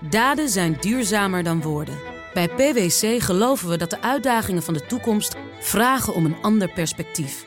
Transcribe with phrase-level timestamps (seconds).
[0.00, 1.98] Daden zijn duurzamer dan woorden.
[2.34, 7.46] Bij PwC geloven we dat de uitdagingen van de toekomst vragen om een ander perspectief.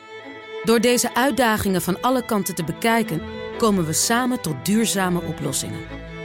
[0.64, 3.22] Door deze uitdagingen van alle kanten te bekijken,
[3.58, 5.80] komen we samen tot duurzame oplossingen.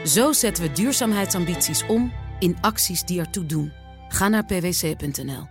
[0.06, 3.72] Zo zetten we duurzaamheidsambities om in acties die ertoe doen.
[4.10, 5.48] Ga naar pwc.nl.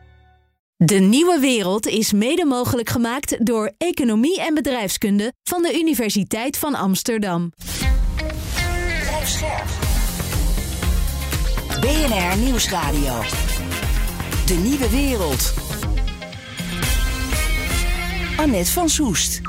[0.77, 6.75] De nieuwe wereld is mede mogelijk gemaakt door Economie en Bedrijfskunde van de Universiteit van
[6.75, 7.53] Amsterdam.
[11.87, 13.23] BNR Nieuwsradio.
[14.47, 15.55] De nieuwe wereld.
[18.37, 19.41] Annette van Soest.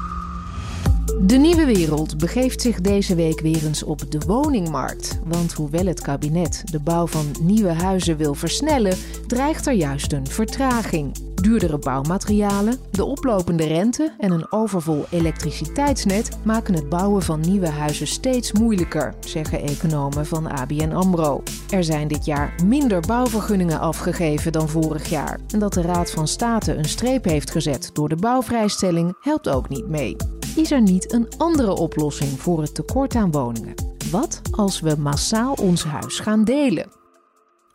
[1.16, 5.20] De nieuwe wereld begeeft zich deze week weer eens op de woningmarkt.
[5.26, 8.98] Want hoewel het kabinet de bouw van nieuwe huizen wil versnellen,
[9.28, 11.12] dreigt er juist een vertraging.
[11.42, 18.08] Duurdere bouwmaterialen, de oplopende rente en een overvol elektriciteitsnet maken het bouwen van nieuwe huizen
[18.08, 21.44] steeds moeilijker, zeggen economen van ABN Amro.
[21.70, 25.40] Er zijn dit jaar minder bouwvergunningen afgegeven dan vorig jaar.
[25.54, 29.70] En dat de Raad van State een streep heeft gezet door de bouwvrijstelling helpt ook
[29.70, 30.16] niet mee.
[30.58, 33.74] Is er niet een andere oplossing voor het tekort aan woningen?
[34.12, 36.92] Wat als we massaal ons huis gaan delen?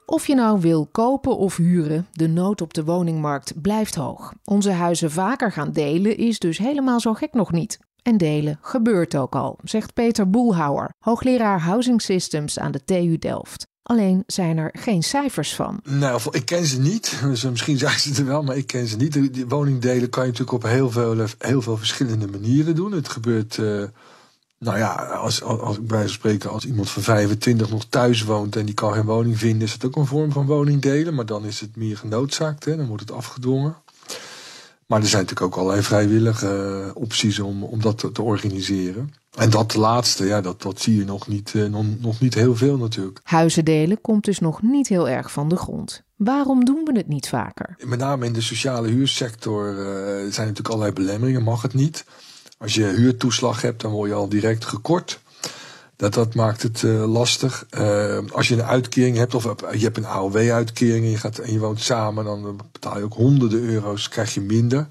[0.07, 4.33] Of je nou wil kopen of huren, de nood op de woningmarkt blijft hoog.
[4.45, 7.79] Onze huizen vaker gaan delen is dus helemaal zo gek nog niet.
[8.03, 13.72] En delen gebeurt ook al, zegt Peter Boelhouwer, hoogleraar Housing Systems aan de TU Delft.
[13.83, 15.81] Alleen zijn er geen cijfers van.
[15.85, 17.19] Nou, ik ken ze niet.
[17.23, 19.35] Dus misschien zijn ze er wel, maar ik ken ze niet.
[19.35, 22.93] Die woningdelen kan je natuurlijk op heel veel, heel veel verschillende manieren doen.
[22.93, 23.85] Het gebeurt, uh,
[24.59, 28.67] nou ja, als, als, ik bij spreken, als iemand van 25 nog thuis woont en
[28.67, 31.15] die kan geen woning vinden, is het ook een vorm van woningdelen.
[31.15, 32.77] Maar dan is het meer genoodzaakt, hè?
[32.77, 33.77] dan wordt het afgedwongen.
[34.93, 39.15] Maar er zijn natuurlijk ook allerlei vrijwillige eh, opties om, om dat te, te organiseren.
[39.35, 42.57] En dat laatste, ja, dat, dat zie je nog niet, eh, nog, nog niet heel
[42.57, 43.21] veel natuurlijk.
[43.23, 46.03] Huizen delen komt dus nog niet heel erg van de grond.
[46.17, 47.77] Waarom doen we het niet vaker?
[47.85, 49.77] Met name in de sociale huursector uh,
[50.15, 52.05] zijn natuurlijk allerlei belemmeringen, mag het niet.
[52.59, 55.21] Als je huurtoeslag hebt, dan word je al direct gekort.
[56.03, 57.67] Dat, dat maakt het uh, lastig.
[57.79, 59.43] Uh, als je een uitkering hebt, of
[59.73, 63.15] je hebt een AOW-uitkering en je, gaat, en je woont samen, dan betaal je ook
[63.15, 64.89] honderden euro's, krijg je minder.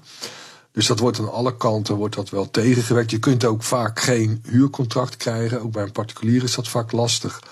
[0.72, 3.10] Dus dat wordt aan alle kanten wordt dat wel tegengewerkt.
[3.10, 5.62] Je kunt ook vaak geen huurcontract krijgen.
[5.62, 7.42] Ook bij een particulier is dat vaak lastig.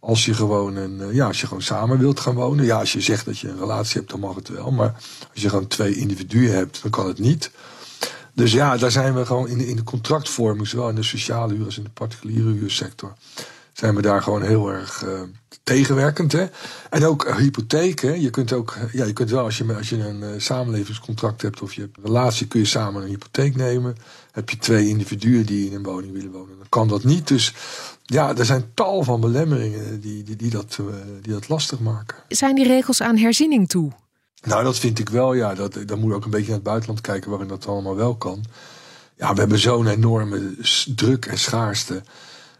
[0.00, 2.64] Als je gewoon een, eh, ja, als je gewoon samen wilt gaan wonen.
[2.64, 4.70] Ja, als je zegt dat je een relatie hebt, dan mag het wel.
[4.70, 4.94] Maar
[5.32, 7.50] als je gewoon twee individuen hebt, dan kan het niet.
[8.36, 11.54] Dus ja, daar zijn we gewoon in de, in de contractvorming, zowel in de sociale
[11.54, 13.12] huur als in de particuliere huursector,
[13.72, 15.20] zijn we daar gewoon heel erg uh,
[15.62, 16.32] tegenwerkend.
[16.32, 16.46] Hè?
[16.90, 18.20] En ook hypotheken.
[18.20, 21.62] Je kunt ook, ja, je kunt wel als je, als je een uh, samenlevingscontract hebt
[21.62, 23.96] of je hebt een relatie, kun je samen een hypotheek nemen.
[24.32, 27.28] Heb je twee individuen die in een woning willen wonen, dan kan dat niet.
[27.28, 27.54] Dus
[28.04, 30.78] ja, er zijn tal van belemmeringen die, die, die, dat,
[31.22, 32.16] die dat lastig maken.
[32.28, 33.92] Zijn die regels aan herziening toe?
[34.42, 35.54] Nou, dat vind ik wel, ja.
[35.54, 38.16] Dat, dan moet je ook een beetje naar het buitenland kijken waarin dat allemaal wel
[38.16, 38.44] kan.
[39.16, 40.56] Ja, we hebben zo'n enorme
[40.94, 42.02] druk en schaarste.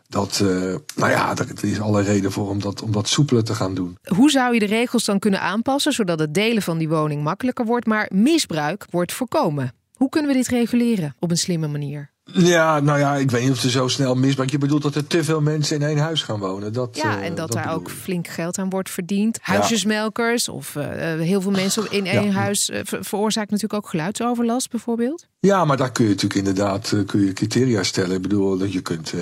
[0.08, 0.48] Dat, uh,
[0.96, 3.98] nou ja, er, is alle reden voor om dat, om dat soepeler te gaan doen.
[4.04, 7.64] Hoe zou je de regels dan kunnen aanpassen zodat het delen van die woning makkelijker
[7.64, 9.72] wordt, maar misbruik wordt voorkomen?
[9.94, 12.10] Hoe kunnen we dit reguleren op een slimme manier?
[12.32, 14.50] Ja, nou ja, ik weet niet of ze zo snel misbruik.
[14.50, 16.72] Je bedoelt dat er te veel mensen in één huis gaan wonen.
[16.72, 19.38] Dat, ja, en dat, daar ook flink geld aan wordt verdiend.
[19.42, 25.26] Huisjesmelkers of uh, heel veel mensen in één huis uh, veroorzaakt natuurlijk ook geluidsoverlast bijvoorbeeld.
[25.40, 28.16] Ja, maar daar kun je natuurlijk inderdaad kun je criteria stellen.
[28.16, 29.12] Ik bedoel, dat je kunt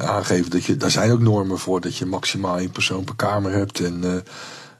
[0.00, 3.52] aangeven dat je, daar zijn ook normen voor, dat je maximaal één persoon per kamer
[3.52, 3.80] hebt.
[3.80, 4.24] En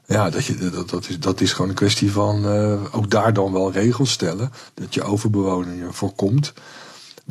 [0.05, 2.45] ja, dat, je, dat, dat, is, dat is gewoon een kwestie van
[2.91, 4.51] ook daar dan wel regels stellen.
[4.73, 6.53] Dat je overbewoning voorkomt.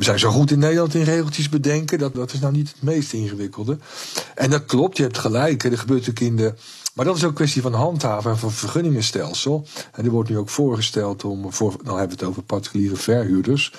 [0.01, 1.99] We zijn zo goed in Nederland in regeltjes bedenken.
[1.99, 3.77] Dat, dat is nou niet het meest ingewikkelde.
[4.35, 5.63] En dat klopt, je hebt gelijk.
[5.63, 6.53] Er gebeurt natuurlijk in de.
[6.93, 9.67] Maar dat is ook een kwestie van handhaven en van vergunningenstelsel.
[9.91, 11.41] En er wordt nu ook voorgesteld om.
[11.41, 13.73] Dan hebben we het over particuliere verhuurders.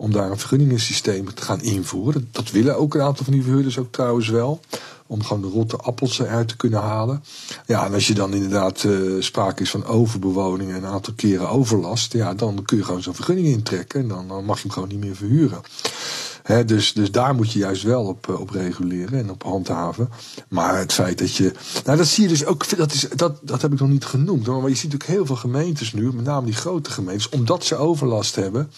[0.00, 2.28] Om daar een vergunningensysteem te gaan invoeren.
[2.32, 4.60] Dat willen ook een aantal van die verhuurders ook trouwens wel
[5.08, 7.24] om gewoon de rotte appels eruit te kunnen halen.
[7.66, 11.48] Ja, en als je dan inderdaad uh, sprake is van overbewoning en een aantal keren
[11.48, 14.88] overlast, ja, dan kun je gewoon zo'n vergunning intrekken en dan, mag je hem gewoon
[14.88, 15.60] niet meer verhuren.
[16.66, 20.10] Dus, dus daar moet je juist wel op, eh, op reguleren en op handhaven.
[20.48, 21.52] Maar het feit dat je.
[21.84, 22.76] Nou, dat zie je dus ook.
[22.76, 24.46] Dat, is, dat, dat heb ik nog niet genoemd.
[24.46, 27.76] Maar je ziet ook heel veel gemeentes nu, met name die grote gemeentes, omdat ze
[27.76, 28.70] overlast hebben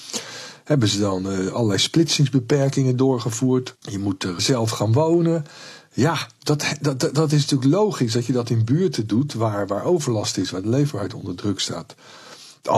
[0.71, 3.77] hebben ze dan uh, allerlei splitsingsbeperkingen doorgevoerd.
[3.81, 5.45] Je moet er zelf gaan wonen.
[5.93, 9.85] Ja, dat, dat, dat is natuurlijk logisch dat je dat in buurten doet waar, waar
[9.85, 11.95] overlast is, waar de leefbaarheid onder druk staat.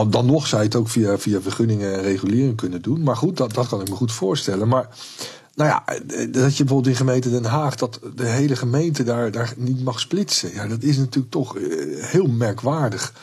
[0.09, 3.03] Dan nog zou je het ook via, via vergunningen en regulering kunnen doen.
[3.03, 4.67] Maar goed, dat, dat kan ik me goed voorstellen.
[4.67, 4.89] Maar
[5.55, 5.83] Nou ja,
[6.25, 7.75] dat je bijvoorbeeld in gemeente Den Haag...
[7.75, 10.53] dat de hele gemeente daar, daar niet mag splitsen.
[10.53, 11.55] Ja, dat is natuurlijk toch
[11.95, 13.13] heel merkwaardig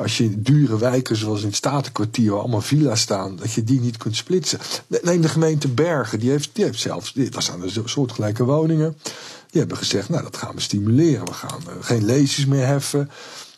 [0.00, 3.80] als je dure wijken zoals in het Statenkwartier, waar allemaal villa's staan, dat je die
[3.80, 4.58] niet kunt splitsen.
[5.02, 8.96] Neem de gemeente Bergen, die heeft, zelfs, dat zijn de soortgelijke woningen.
[9.50, 11.24] Die hebben gezegd, nou dat gaan we stimuleren.
[11.24, 13.10] We gaan uh, geen leesjes meer heffen.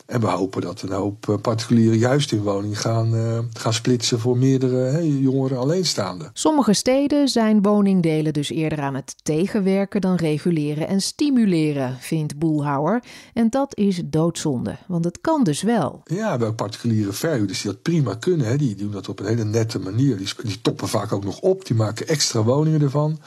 [0.07, 4.21] En we hopen dat een hoop eh, particulieren juist in woning gaan, uh, gaan splitsen
[4.21, 6.31] voor meerdere hey, jongeren alleenstaanden.
[6.33, 13.03] Sommige steden zijn woningdelen dus eerder aan het tegenwerken dan reguleren en stimuleren, vindt Boelhouwer.
[13.33, 16.01] En dat is doodzonde, want het kan dus wel.
[16.05, 19.45] Ja, bij particuliere verhuurders die dat prima kunnen, hè, die doen dat op een hele
[19.45, 20.17] nette manier.
[20.17, 23.19] Die, die toppen vaak ook nog op, die maken extra woningen ervan.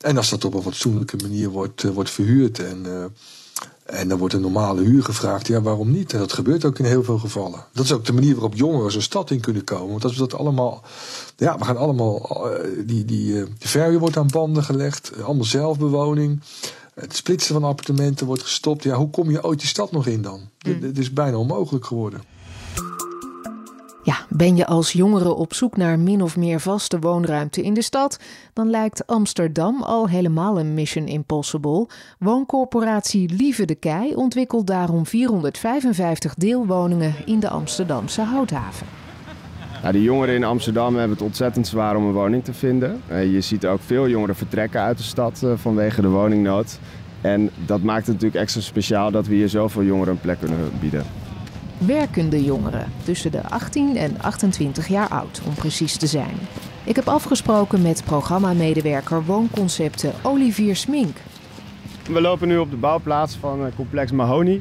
[0.00, 2.86] En als dat op een fatsoenlijke manier wordt, uh, wordt verhuurd en
[3.86, 5.46] en dan wordt een normale huur gevraagd.
[5.46, 6.12] Ja, waarom niet?
[6.12, 7.64] En dat gebeurt ook in heel veel gevallen.
[7.72, 9.90] Dat is ook de manier waarop jongeren zo'n stad in kunnen komen.
[9.90, 10.82] Want als we dat allemaal.
[11.36, 12.50] Ja, we gaan allemaal.
[12.50, 15.12] Eh, die, die, uh, de verhuur wordt aan banden gelegd.
[15.22, 16.40] Allemaal zelfbewoning.
[16.94, 18.82] Het splitsen van appartementen wordt gestopt.
[18.82, 20.40] Ja, hoe kom je ooit die stad nog in dan?
[20.58, 20.90] Het mm.
[20.94, 22.20] is bijna onmogelijk geworden.
[24.06, 27.82] Ja, ben je als jongere op zoek naar min of meer vaste woonruimte in de
[27.82, 28.18] stad,
[28.52, 31.86] dan lijkt Amsterdam al helemaal een mission impossible.
[32.18, 38.86] Wooncorporatie Lieve de Kei ontwikkelt daarom 455 deelwoningen in de Amsterdamse Houthaven.
[39.82, 43.02] Nou, de jongeren in Amsterdam hebben het ontzettend zwaar om een woning te vinden.
[43.08, 46.78] Eh, je ziet ook veel jongeren vertrekken uit de stad eh, vanwege de woningnood.
[47.20, 50.70] En dat maakt het natuurlijk extra speciaal dat we hier zoveel jongeren een plek kunnen
[50.80, 51.04] bieden
[51.78, 56.34] werkende jongeren tussen de 18 en 28 jaar oud, om precies te zijn.
[56.84, 61.16] Ik heb afgesproken met programmamedewerker woonconcepten Olivier Smink.
[62.08, 64.60] We lopen nu op de bouwplaats van eh, complex Mahoney.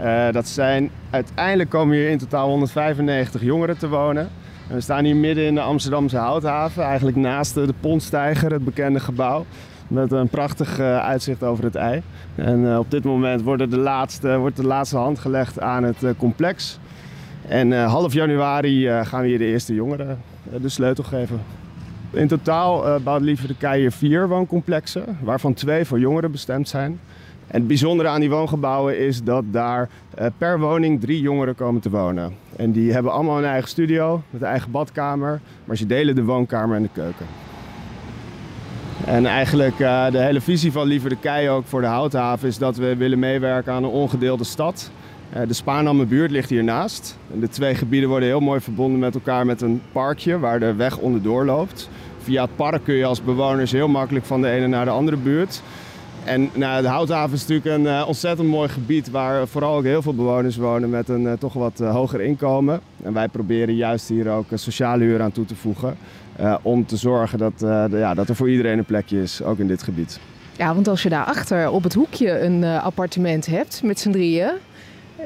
[0.00, 4.28] Uh, dat zijn, uiteindelijk komen hier in totaal 195 jongeren te wonen.
[4.68, 9.00] En we staan hier midden in de Amsterdamse Houthaven, eigenlijk naast de Pontstijger, het bekende
[9.00, 9.46] gebouw.
[9.88, 12.02] Met een prachtig uh, uitzicht over het ei.
[12.34, 16.02] En uh, op dit moment wordt de laatste, wordt de laatste hand gelegd aan het
[16.02, 16.78] uh, complex.
[17.46, 20.18] En half januari gaan we hier de eerste jongeren
[20.60, 21.40] de sleutel geven.
[22.10, 27.00] In totaal bouwt de Kei vier wooncomplexen, waarvan twee voor jongeren bestemd zijn.
[27.46, 29.88] En het bijzondere aan die woongebouwen is dat daar
[30.38, 32.34] per woning drie jongeren komen te wonen.
[32.56, 36.24] En die hebben allemaal een eigen studio met een eigen badkamer, maar ze delen de
[36.24, 37.26] woonkamer en de keuken.
[39.04, 42.58] En eigenlijk uh, de hele visie van Liever de Kei ook voor de Houthaven is
[42.58, 44.90] dat we willen meewerken aan een ongedeelde stad.
[45.36, 47.18] Uh, de Spaarnamme buurt ligt hiernaast.
[47.32, 50.74] En de twee gebieden worden heel mooi verbonden met elkaar met een parkje waar de
[50.74, 51.88] weg onderdoor loopt.
[52.22, 55.16] Via het park kun je als bewoners heel makkelijk van de ene naar de andere
[55.16, 55.62] buurt.
[56.28, 60.02] En nou, de Houthaven is natuurlijk een uh, ontzettend mooi gebied waar vooral ook heel
[60.02, 62.80] veel bewoners wonen met een uh, toch wat uh, hoger inkomen.
[63.02, 65.96] En wij proberen juist hier ook sociale huur aan toe te voegen.
[66.62, 67.52] om te zorgen dat,
[67.90, 70.20] ja, dat er voor iedereen een plekje is, ook in dit gebied.
[70.56, 74.50] Ja, want als je daarachter op het hoekje een appartement hebt met z'n drieën,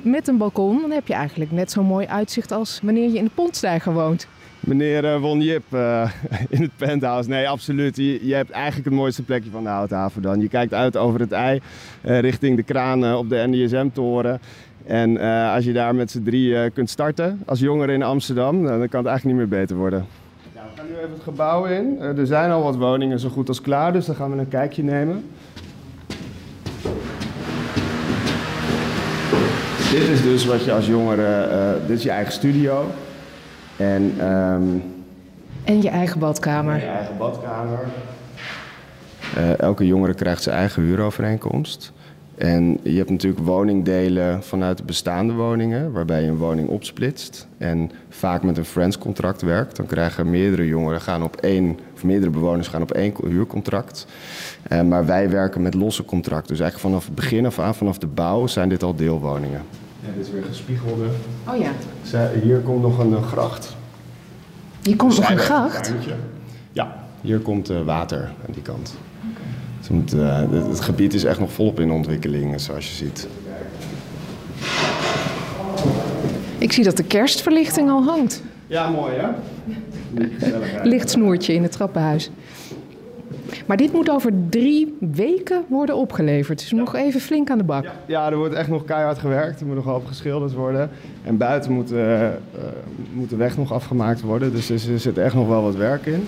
[0.03, 3.25] met een balkon, dan heb je eigenlijk net zo'n mooi uitzicht als wanneer je in
[3.25, 4.27] de Pontstijger woont
[4.67, 6.11] meneer Won Jip uh,
[6.49, 7.29] in het penthouse.
[7.29, 7.97] Nee, absoluut.
[7.97, 10.41] Je, hebt eigenlijk het mooiste plekje van de Houthaven dan.
[10.41, 11.61] Je kijkt uit over het ei
[12.03, 14.41] uh, richting de kraan op de NDSM-toren.
[14.87, 15.19] En
[15.55, 19.09] als je daar met z'n drie kunt starten als jongere in Amsterdam, dan kan het
[19.09, 20.07] eigenlijk niet meer beter worden.
[20.55, 21.99] Ja, we gaan nu even het gebouw in.
[22.01, 24.83] er zijn al wat woningen zo goed als klaar, dus dan gaan we een kijkje
[24.83, 25.25] nemen.
[29.91, 32.87] Dit is dus wat je als jongere, dit is je eigen studio.
[33.83, 34.83] En, um,
[35.65, 36.77] en je eigen badkamer.
[36.77, 37.79] je eigen badkamer.
[39.39, 41.93] Uh, elke jongere krijgt zijn eigen huurovereenkomst.
[42.35, 47.91] En je hebt natuurlijk woningdelen vanuit de bestaande woningen, waarbij je een woning opsplitst en
[48.09, 49.77] vaak met een friends contract werkt.
[49.77, 54.07] Dan krijgen meerdere jongeren gaan op één, of meerdere bewoners gaan op één huurcontract.
[54.73, 56.49] Uh, maar wij werken met losse contracten.
[56.49, 59.63] Dus eigenlijk vanaf het begin af aan, vanaf de bouw, zijn dit al deelwoningen.
[60.05, 61.07] Ja, dit is weer gespiegelde.
[61.49, 61.71] Oh ja.
[62.43, 63.77] Hier komt nog een gracht.
[64.83, 65.93] Hier komt nog een gracht?
[66.73, 68.95] Ja, hier komt uh, water aan die kant.
[69.31, 70.03] Okay.
[70.03, 73.29] Dus uh, het, het, gebied is echt nog volop in ontwikkeling, zoals je ziet.
[76.59, 78.43] Ik zie dat de kerstverlichting al hangt.
[78.67, 79.29] Ja, mooi hè?
[80.89, 82.31] Lichtsnoertje in het trappenhuis.
[83.67, 86.59] Maar dit moet over drie weken worden opgeleverd.
[86.59, 87.85] Dus nog even flink aan de bak.
[87.85, 89.61] Ja, ja, er wordt echt nog keihard gewerkt.
[89.61, 90.91] Er moet nog half geschilderd worden.
[91.23, 92.29] En buiten moet, uh,
[93.13, 94.53] moet de weg nog afgemaakt worden.
[94.53, 96.27] Dus er zit echt nog wel wat werk in.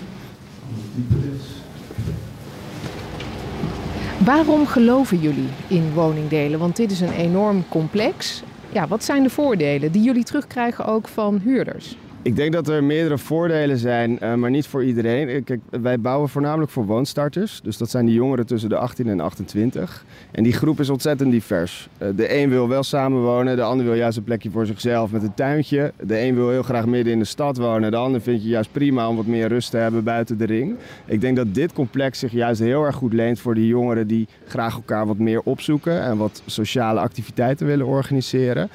[4.25, 6.59] Waarom geloven jullie in woningdelen?
[6.59, 8.43] Want dit is een enorm complex.
[8.71, 11.97] Ja, wat zijn de voordelen die jullie terugkrijgen ook van huurders?
[12.25, 15.43] Ik denk dat er meerdere voordelen zijn, uh, maar niet voor iedereen.
[15.43, 17.59] Kijk, wij bouwen voornamelijk voor woonstarters.
[17.63, 20.05] Dus dat zijn die jongeren tussen de 18 en 28.
[20.31, 21.89] En die groep is ontzettend divers.
[21.97, 25.23] Uh, de een wil wel samenwonen, de ander wil juist een plekje voor zichzelf met
[25.23, 25.93] een tuintje.
[26.01, 28.71] De een wil heel graag midden in de stad wonen, de ander vindt je juist
[28.71, 30.75] prima om wat meer rust te hebben buiten de ring.
[31.05, 34.27] Ik denk dat dit complex zich juist heel erg goed leent voor die jongeren die
[34.47, 38.69] graag elkaar wat meer opzoeken en wat sociale activiteiten willen organiseren.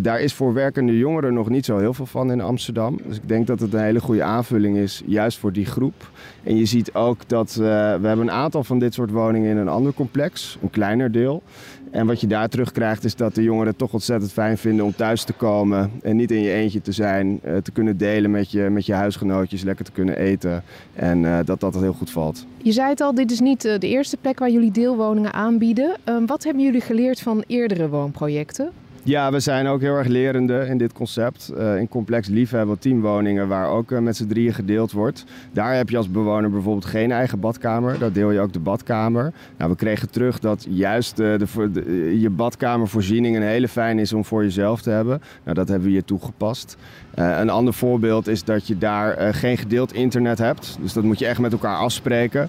[0.00, 2.92] Daar is voor werkende jongeren nog niet zo heel veel van in Amsterdam.
[3.06, 6.10] Dus ik denk dat het een hele goede aanvulling is, juist voor die groep.
[6.42, 9.56] En je ziet ook dat uh, we hebben een aantal van dit soort woningen in
[9.56, 11.42] een ander complex, een kleiner deel.
[11.90, 14.94] En wat je daar terugkrijgt is dat de jongeren het toch ontzettend fijn vinden om
[14.94, 18.50] thuis te komen en niet in je eentje te zijn, uh, te kunnen delen met
[18.50, 20.62] je, met je huisgenootjes, lekker te kunnen eten
[20.94, 22.46] en uh, dat dat heel goed valt.
[22.56, 25.96] Je zei het al, dit is niet de eerste plek waar jullie deelwoningen aanbieden.
[26.04, 28.70] Ehm, wat hebben jullie geleerd van eerdere woonprojecten?
[29.06, 31.52] Ja, we zijn ook heel erg lerende in dit concept.
[31.58, 35.24] Uh, in Complex Lief hebben we teamwoningen waar ook uh, met z'n drieën gedeeld wordt.
[35.52, 37.98] Daar heb je als bewoner bijvoorbeeld geen eigen badkamer.
[37.98, 39.32] Daar deel je ook de badkamer.
[39.58, 44.12] Nou, we kregen terug dat juist uh, de, de, je badkamervoorziening een hele fijn is
[44.12, 45.22] om voor jezelf te hebben.
[45.42, 46.76] Nou, dat hebben we hier toegepast.
[47.14, 50.78] een ander voorbeeld is dat je daar geen gedeeld internet hebt.
[50.80, 52.48] Dus dat moet je echt met elkaar afspreken.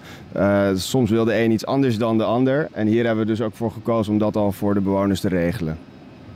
[0.76, 2.68] soms wil de een iets anders dan de ander.
[2.72, 5.28] En hier hebben we dus ook voor gekozen om dat al voor de bewoners te
[5.28, 5.78] regelen.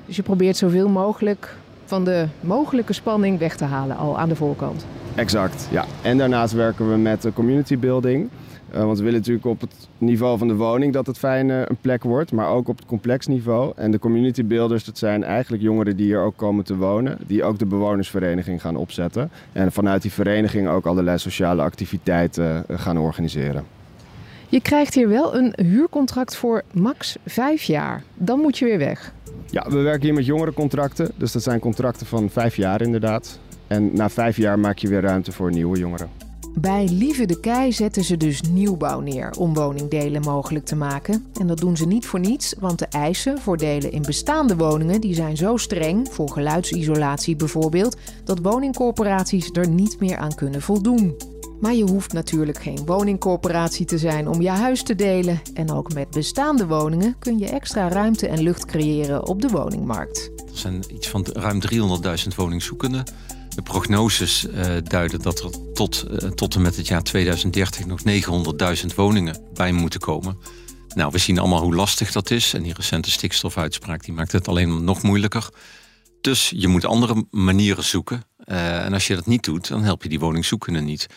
[0.09, 4.35] Dus je probeert zoveel mogelijk van de mogelijke spanning weg te halen al aan de
[4.35, 4.85] voorkant.
[5.15, 5.85] Exact, ja.
[6.01, 8.29] En daarnaast werken we met de community building.
[8.73, 11.61] Uh, want we willen natuurlijk op het niveau van de woning dat het fijn uh,
[11.65, 13.73] een plek wordt, maar ook op het complexniveau.
[13.75, 17.43] En de community builders, dat zijn eigenlijk jongeren die hier ook komen te wonen, die
[17.43, 19.31] ook de bewonersvereniging gaan opzetten.
[19.51, 23.63] En vanuit die vereniging ook allerlei sociale activiteiten uh, gaan organiseren.
[24.47, 28.03] Je krijgt hier wel een huurcontract voor max vijf jaar.
[28.13, 29.13] Dan moet je weer weg.
[29.51, 31.11] Ja, we werken hier met jongerencontracten.
[31.15, 33.39] Dus dat zijn contracten van vijf jaar inderdaad.
[33.67, 36.09] En na vijf jaar maak je weer ruimte voor nieuwe jongeren.
[36.55, 41.25] Bij Lieve de Kei zetten ze dus nieuwbouw neer om woningdelen mogelijk te maken.
[41.39, 45.01] En dat doen ze niet voor niets, want de eisen voor delen in bestaande woningen
[45.01, 51.15] die zijn zo streng, voor geluidsisolatie bijvoorbeeld, dat woningcorporaties er niet meer aan kunnen voldoen.
[51.61, 55.41] Maar je hoeft natuurlijk geen woningcorporatie te zijn om je huis te delen.
[55.53, 60.31] En ook met bestaande woningen kun je extra ruimte en lucht creëren op de woningmarkt.
[60.35, 63.03] Er zijn iets van ruim 300.000 woningzoekenden.
[63.55, 67.99] De prognoses uh, duiden dat er tot, uh, tot en met het jaar 2030 nog
[68.89, 70.37] 900.000 woningen bij moeten komen.
[70.95, 72.53] Nou, we zien allemaal hoe lastig dat is.
[72.53, 75.49] En die recente stikstofuitspraak die maakt het alleen nog moeilijker.
[76.21, 78.23] Dus je moet andere manieren zoeken.
[78.45, 81.07] Uh, en als je dat niet doet, dan help je die woningzoekenden niet.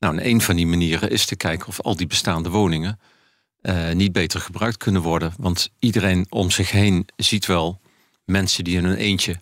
[0.00, 3.00] Nou, en een van die manieren is te kijken of al die bestaande woningen
[3.62, 5.32] uh, niet beter gebruikt kunnen worden.
[5.38, 7.80] Want iedereen om zich heen ziet wel
[8.24, 9.40] mensen die in hun eentje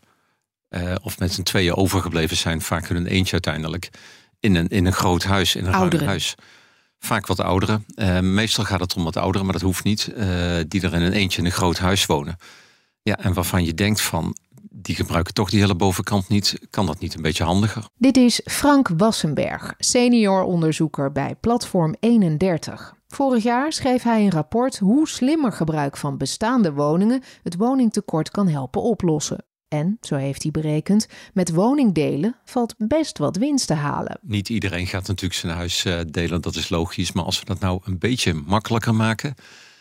[0.71, 3.91] uh, of met z'n tweeën overgebleven zijn, vaak in hun eentje uiteindelijk,
[4.41, 6.35] in een, in een groot huis, in een ruim huis.
[6.99, 7.85] Vaak wat ouderen.
[7.95, 10.05] Uh, meestal gaat het om wat ouderen, maar dat hoeft niet.
[10.69, 12.37] die er in een eentje in een groot huis wonen.
[13.03, 14.37] Ja, en waarvan je denkt van,
[14.83, 16.59] die gebruiken toch die hele bovenkant niet.
[16.71, 17.89] Kan dat niet een beetje handiger?
[17.97, 22.95] Dit is Frank Wassenberg, senior onderzoeker bij Platform 31.
[23.09, 28.49] Vorig jaar schreef hij een rapport hoe slimmer gebruik van bestaande woningen het woningtekort kan
[28.49, 29.45] helpen oplossen.
[29.69, 34.19] En, zo heeft hij berekend, met woningdelen valt best wat winst te halen.
[34.23, 37.13] Niet iedereen gaat natuurlijk zijn huis delen, dat is logisch.
[37.13, 39.35] Maar als we dat nou een beetje makkelijker maken,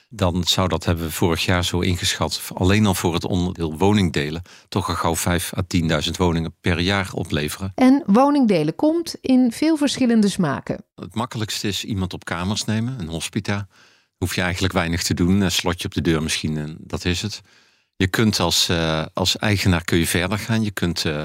[0.09, 4.41] dan zou dat, hebben we vorig jaar zo ingeschat, alleen al voor het onderdeel woningdelen,
[4.69, 5.61] toch al gauw 5 à
[6.05, 7.71] 10.000 woningen per jaar opleveren.
[7.75, 10.83] En woningdelen komt in veel verschillende smaken.
[10.95, 13.67] Het makkelijkste is iemand op kamers nemen, een hospita.
[14.17, 17.21] Hoef je eigenlijk weinig te doen, een slotje op de deur misschien, en dat is
[17.21, 17.41] het.
[17.95, 20.63] Je kunt als, uh, als eigenaar kun je verder gaan.
[20.63, 21.23] Je kunt uh,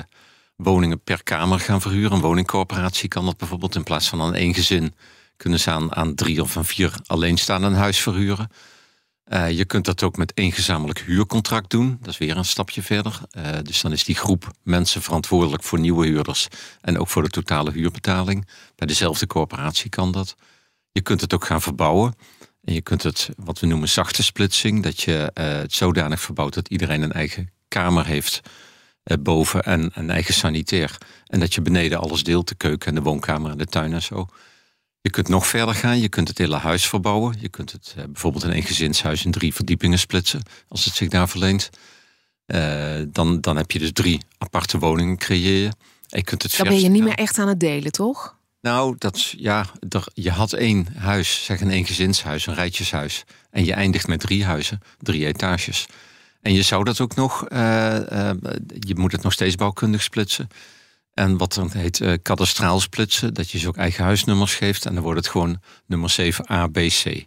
[0.56, 2.12] woningen per kamer gaan verhuren.
[2.12, 4.94] Een woningcorporatie kan dat bijvoorbeeld in plaats van aan één gezin
[5.42, 8.50] kunnen ze aan, drie of aan vier alleenstaande een huis verhuren.
[9.32, 11.96] Uh, je kunt dat ook met één gezamenlijk huurcontract doen.
[12.00, 13.20] Dat is weer een stapje verder.
[13.36, 16.48] Uh, dus dan is die groep mensen verantwoordelijk voor nieuwe huurders
[16.80, 18.48] en ook voor de totale huurbetaling.
[18.76, 20.36] Bij dezelfde corporatie kan dat.
[20.92, 22.14] Je kunt het ook gaan verbouwen.
[22.64, 24.82] En je kunt het, wat we noemen, zachte splitsing.
[24.82, 28.40] Dat je uh, het zodanig verbouwt dat iedereen een eigen kamer heeft
[29.20, 30.98] boven en een eigen sanitair.
[31.26, 34.02] En dat je beneden alles deelt, de keuken en de woonkamer en de tuin en
[34.02, 34.28] zo.
[35.02, 36.00] Je kunt nog verder gaan.
[36.00, 37.36] Je kunt het hele huis verbouwen.
[37.40, 41.08] Je kunt het uh, bijvoorbeeld in een gezinshuis in drie verdiepingen splitsen, als het zich
[41.08, 41.70] daar verleent.
[42.46, 45.76] Uh, dan, dan heb je dus drie aparte woningen creëren.
[46.08, 48.36] En je kunt het dan ben je niet meer echt aan het delen, toch?
[48.60, 53.24] Nou, dat, ja, er, je had één huis, zeg een één gezinshuis, een rijtjeshuis.
[53.50, 55.86] En je eindigt met drie huizen, drie etages.
[56.42, 57.58] En je zou dat ook nog, uh,
[58.78, 60.48] je moet het nog steeds bouwkundig splitsen.
[61.14, 64.86] En wat dan heet uh, splitsen, dat je ze ook eigen huisnummers geeft.
[64.86, 67.24] En dan wordt het gewoon nummer 7 A, B, C.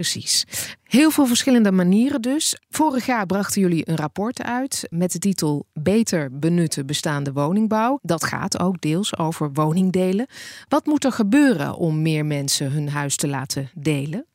[0.00, 0.44] Precies.
[0.82, 2.56] Heel veel verschillende manieren dus.
[2.68, 7.98] Vorig jaar brachten jullie een rapport uit met de titel Beter benutten bestaande woningbouw.
[8.02, 10.26] Dat gaat ook deels over woningdelen.
[10.68, 14.26] Wat moet er gebeuren om meer mensen hun huis te laten delen?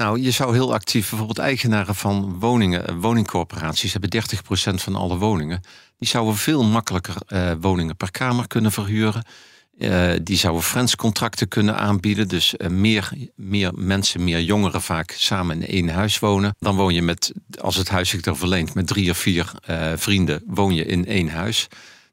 [0.00, 5.16] Nou, je zou heel actief, bijvoorbeeld eigenaren van woningen, eh, woningcorporaties hebben 30% van alle
[5.16, 5.60] woningen.
[5.98, 9.24] Die zouden veel makkelijker uh, woningen per kamer kunnen verhuren.
[9.78, 12.28] Uh, die zouden friendscontracten kunnen aanbieden.
[12.28, 16.54] Dus uh, meer, meer mensen, meer jongeren vaak samen in één huis wonen.
[16.58, 19.92] Dan woon je met, als het huis zich er verleent, met drie of vier uh,
[19.96, 21.66] vrienden, woon je in één huis.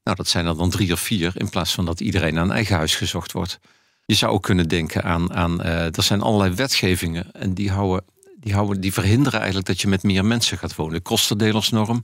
[0.03, 2.75] Nou, dat zijn er dan drie of vier, in plaats van dat iedereen een eigen
[2.75, 3.59] huis gezocht wordt.
[4.07, 8.05] Je zou ook kunnen denken aan, aan er zijn allerlei wetgevingen en die, houden,
[8.39, 10.93] die, houden, die verhinderen eigenlijk dat je met meer mensen gaat wonen.
[10.93, 12.03] De kostendelersnorm.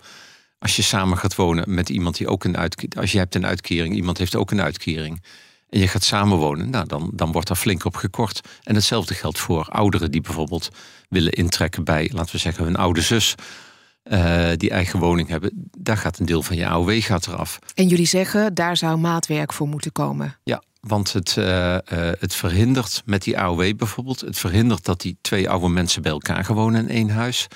[0.60, 3.45] Als je samen gaat wonen met iemand die ook een uitkering, als je hebt een
[3.45, 5.22] uitkering, iemand heeft ook een uitkering
[5.74, 8.41] en je gaat samenwonen, nou, dan, dan wordt daar flink op gekort.
[8.63, 10.69] En hetzelfde geldt voor ouderen die bijvoorbeeld
[11.10, 13.36] willen intrekken bij, laten we zeggen, hun oude zus.
[14.03, 17.60] Uh, die eigen woning hebben, daar gaat een deel van je AOW gaat eraf.
[17.75, 20.38] En jullie zeggen, daar zou maatwerk voor moeten komen.
[20.43, 21.80] Ja, want het, uh, uh,
[22.20, 26.54] het verhindert met die AOW bijvoorbeeld, het verhindert dat die twee oude mensen bij elkaar
[26.54, 27.48] wonen in één huis.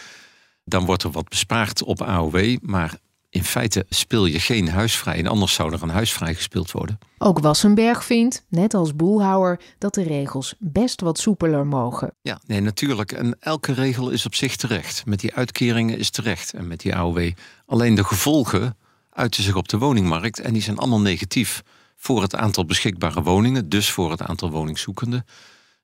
[0.64, 5.28] Dan wordt er wat bespaard op AOW, maar in feite speel je geen huisvrij en
[5.28, 7.00] anders zou er een huisvrij gespeeld worden.
[7.18, 12.14] Ook Wassenberg vindt, net als Boelhouwer, dat de regels best wat soepeler mogen.
[12.22, 13.12] Ja, nee, natuurlijk.
[13.12, 15.06] En elke regel is op zich terecht.
[15.06, 17.32] Met die uitkeringen is terecht en met die AOW.
[17.66, 18.78] Alleen de gevolgen
[19.10, 21.64] uiten zich op de woningmarkt en die zijn allemaal negatief
[21.98, 25.26] voor het aantal beschikbare woningen, dus voor het aantal woningzoekenden.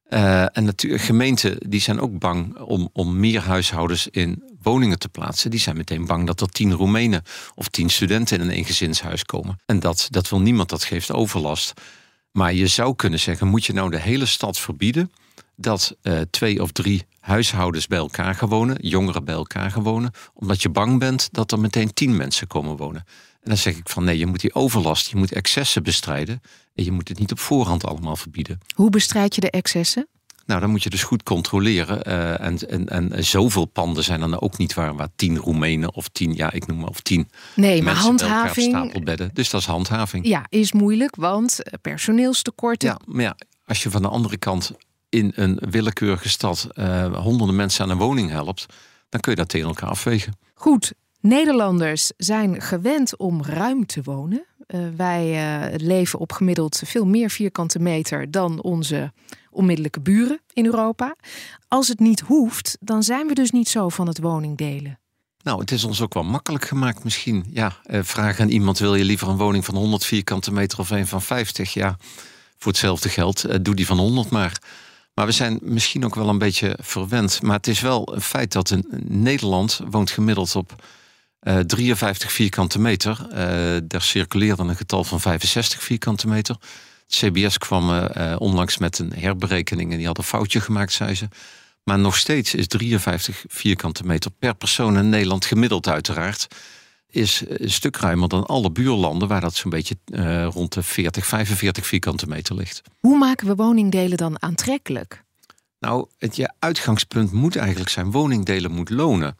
[0.09, 5.09] Uh, en natuurlijk, gemeenten die zijn ook bang om, om meer huishoudens in woningen te
[5.09, 5.51] plaatsen.
[5.51, 7.23] Die zijn meteen bang dat er tien Roemenen
[7.55, 9.59] of tien studenten in een eengezinshuis komen.
[9.65, 11.73] En dat, dat wil niemand, dat geeft overlast.
[12.31, 15.11] Maar je zou kunnen zeggen, moet je nou de hele stad verbieden
[15.55, 20.11] dat uh, twee of drie huishoudens bij elkaar gaan wonen, jongeren bij elkaar gaan wonen,
[20.33, 23.03] omdat je bang bent dat er meteen tien mensen komen wonen.
[23.41, 26.41] En dan zeg ik van nee, je moet die overlast, je moet excessen bestrijden
[26.75, 28.59] en je moet het niet op voorhand allemaal verbieden.
[28.75, 30.07] Hoe bestrijd je de excessen?
[30.45, 32.01] Nou, dan moet je dus goed controleren.
[32.07, 36.07] Uh, en, en, en zoveel panden zijn dan ook niet waar, waar tien Roemenen of
[36.07, 37.29] tien, ja, ik noem maar, of tien.
[37.55, 38.69] Nee, maar handhaving.
[38.69, 39.29] Stapelbedden.
[39.33, 40.27] Dus dat is handhaving.
[40.27, 42.89] Ja, is moeilijk, want personeelstekorten.
[42.89, 43.35] Ja, maar ja,
[43.65, 44.71] als je van de andere kant
[45.13, 48.65] in een willekeurige stad uh, honderden mensen aan een woning helpt,
[49.09, 50.37] dan kun je dat tegen elkaar afwegen.
[50.53, 54.45] Goed, Nederlanders zijn gewend om ruim te wonen.
[54.67, 55.25] Uh, wij
[55.71, 59.11] uh, leven op gemiddeld veel meer vierkante meter dan onze
[59.51, 61.15] onmiddellijke buren in Europa.
[61.67, 64.99] Als het niet hoeft, dan zijn we dus niet zo van het woningdelen.
[65.43, 67.45] Nou, het is ons ook wel makkelijk gemaakt misschien.
[67.49, 70.89] Ja, uh, vraag aan iemand, wil je liever een woning van 100 vierkante meter of
[70.89, 71.73] een van 50?
[71.73, 71.97] Ja,
[72.57, 74.61] voor hetzelfde geld, doe die van 100 maar.
[75.13, 77.41] Maar we zijn misschien ook wel een beetje verwend.
[77.41, 80.83] Maar het is wel een feit dat in Nederland woont gemiddeld op
[81.41, 83.27] uh, 53 vierkante meter.
[83.29, 83.35] Uh,
[83.83, 86.55] daar circuleerde een getal van 65 vierkante meter.
[87.07, 91.27] CBS kwam uh, onlangs met een herberekening en die had een foutje gemaakt, zei ze.
[91.83, 96.47] Maar nog steeds is 53 vierkante meter per persoon in Nederland gemiddeld uiteraard.
[97.13, 101.25] Is een stuk ruimer dan alle buurlanden, waar dat zo'n beetje uh, rond de 40,
[101.25, 102.81] 45 vierkante meter ligt.
[102.99, 105.23] Hoe maken we woningdelen dan aantrekkelijk?
[105.79, 109.37] Nou, het je uitgangspunt moet eigenlijk zijn: woningdelen moet lonen.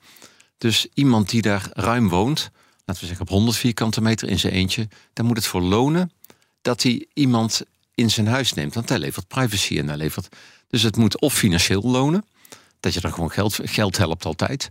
[0.58, 2.52] Dus iemand die daar ruim woont,
[2.86, 6.12] laten we zeggen op 100 vierkante meter in zijn eentje, dan moet het voor lonen
[6.62, 7.62] dat hij iemand
[7.96, 8.74] in zijn huis neemt.
[8.74, 10.36] Want hij levert privacy en hij levert.
[10.68, 12.26] Dus het moet of financieel lonen,
[12.80, 14.70] dat je er gewoon geld, geld helpt altijd.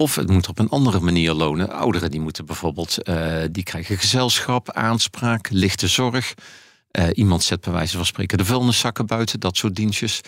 [0.00, 1.70] Of het moet op een andere manier lonen.
[1.70, 6.34] Ouderen die moeten bijvoorbeeld, uh, die krijgen gezelschap, aanspraak, lichte zorg.
[6.92, 10.20] Uh, iemand zet bij wijze van spreken de vuilniszakken buiten, dat soort dienstjes.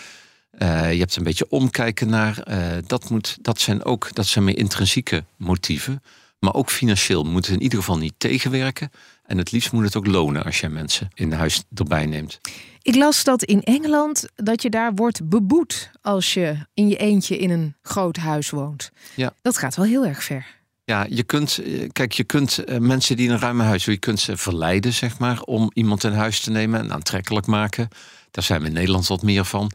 [0.58, 2.42] Uh, je hebt een beetje omkijken naar.
[2.86, 6.02] dat, moet, dat zijn ook dat zijn meer intrinsieke motieven.
[6.38, 8.90] Maar ook financieel moet het in ieder geval niet tegenwerken.
[9.30, 12.40] En het liefst moet het ook lonen als je mensen in huis erbij neemt.
[12.82, 17.38] Ik las dat in Engeland dat je daar wordt beboet als je in je eentje
[17.38, 18.90] in een groot huis woont.
[19.14, 19.32] Ja.
[19.42, 20.46] Dat gaat wel heel erg ver.
[20.84, 23.96] Ja, je kunt, eh, kijk, je kunt eh, mensen die in een ruime huis, je
[23.96, 27.88] kunt ze verleiden, zeg maar, om iemand in huis te nemen en aantrekkelijk maken.
[28.30, 29.70] Daar zijn we in Nederland wat meer van.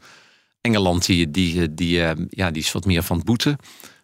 [0.62, 3.58] Engeland, die, die, die, eh, ja, die is wat meer van het boeten.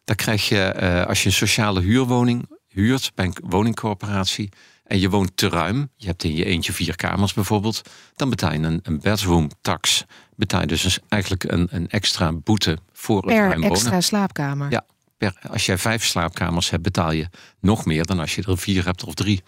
[0.04, 0.74] Daar krijg je,
[1.08, 4.50] als je een sociale huurwoning huurt bij een woningcorporatie,
[4.92, 7.82] en je woont te ruim, je hebt in je eentje vier kamers bijvoorbeeld,
[8.16, 10.06] dan betaal je een, een bedroom tax.
[10.36, 13.70] Betaal je dus eigenlijk een, een extra boete voor per het ruim wonen.
[13.70, 14.72] extra slaapkamer?
[14.72, 14.86] Ja,
[15.18, 17.28] per, als jij vijf slaapkamers hebt, betaal je
[17.60, 19.44] nog meer dan als je er vier hebt of drie.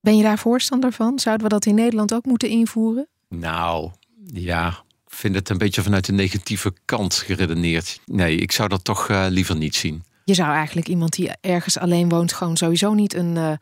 [0.00, 1.18] Ben je daar voorstander van?
[1.18, 3.08] Zouden we dat in Nederland ook moeten invoeren?
[3.28, 3.90] Nou,
[4.32, 4.68] ja,
[5.06, 8.00] ik vind het een beetje vanuit de negatieve kant geredeneerd.
[8.06, 10.04] Nee, ik zou dat toch uh, liever niet zien.
[10.24, 13.52] Je zou eigenlijk iemand die ergens alleen woont, gewoon sowieso niet een uh,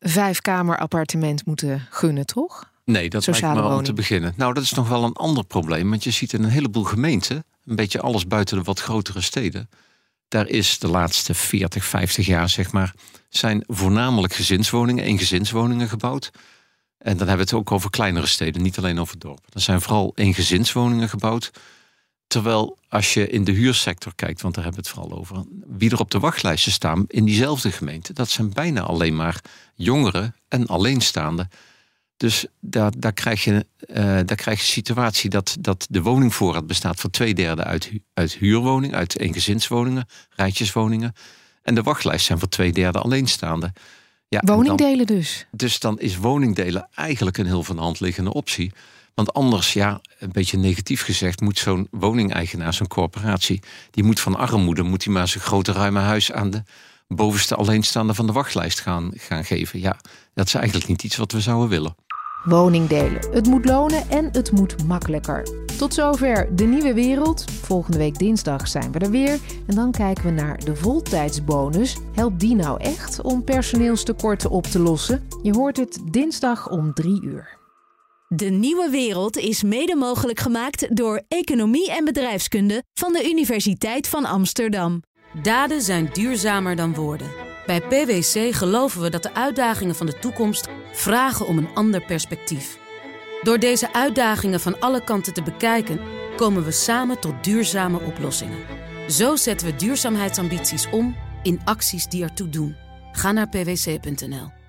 [0.00, 2.70] vijfkamer appartement moeten gunnen, toch?
[2.84, 4.32] Nee, dat Sociale lijkt me om te beginnen.
[4.36, 5.90] Nou, dat is nog wel een ander probleem.
[5.90, 9.68] Want je ziet in een heleboel gemeenten, een beetje alles buiten de wat grotere steden.
[10.28, 12.94] Daar is de laatste 40, 50 jaar, zeg maar,
[13.28, 16.30] zijn voornamelijk gezinswoningen, eengezinswoningen gebouwd.
[16.98, 19.44] En dan hebben we het ook over kleinere steden, niet alleen over dorpen.
[19.52, 21.50] Er zijn vooral eengezinswoningen gebouwd.
[22.30, 25.90] Terwijl als je in de huursector kijkt, want daar hebben we het vooral over, wie
[25.90, 29.40] er op de wachtlijsten staan in diezelfde gemeente, dat zijn bijna alleen maar
[29.74, 31.50] jongeren en alleenstaanden.
[32.16, 36.66] Dus daar, daar, krijg je, uh, daar krijg je een situatie dat, dat de woningvoorraad
[36.66, 41.14] bestaat voor twee derde uit, uit huurwoningen, uit eengezinswoningen, rijtjeswoningen.
[41.62, 43.72] En de wachtlijst zijn voor twee derde alleenstaanden.
[44.28, 45.46] Ja, woningdelen dus.
[45.50, 48.72] Dus dan is woningdelen eigenlijk een heel van de hand liggende optie.
[49.14, 54.36] Want anders, ja, een beetje negatief gezegd, moet zo'n woningeigenaar, zo'n corporatie, die moet van
[54.36, 56.62] armoede, moet hij maar zijn grote ruime huis aan de
[57.08, 59.80] bovenste alleenstaande van de wachtlijst gaan, gaan geven.
[59.80, 59.96] Ja,
[60.34, 61.94] dat is eigenlijk niet iets wat we zouden willen.
[62.44, 63.32] Woningdelen.
[63.32, 65.48] Het moet lonen en het moet makkelijker.
[65.78, 67.44] Tot zover de nieuwe wereld.
[67.62, 69.38] Volgende week dinsdag zijn we er weer.
[69.66, 71.96] En dan kijken we naar de voltijdsbonus.
[72.14, 75.28] Helpt die nou echt om personeelstekorten op te lossen?
[75.42, 77.59] Je hoort het dinsdag om drie uur.
[78.34, 84.24] De nieuwe wereld is mede mogelijk gemaakt door Economie en Bedrijfskunde van de Universiteit van
[84.24, 85.02] Amsterdam.
[85.42, 87.30] Daden zijn duurzamer dan woorden.
[87.66, 92.78] Bij PwC geloven we dat de uitdagingen van de toekomst vragen om een ander perspectief.
[93.42, 96.00] Door deze uitdagingen van alle kanten te bekijken,
[96.36, 98.58] komen we samen tot duurzame oplossingen.
[99.08, 102.76] Zo zetten we duurzaamheidsambities om in acties die ertoe doen.
[103.12, 104.59] Ga naar pwc.nl.